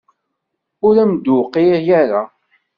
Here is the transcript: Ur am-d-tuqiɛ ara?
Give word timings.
Ur 0.87 0.95
am-d-tuqiɛ 1.03 1.85
ara? 2.01 2.21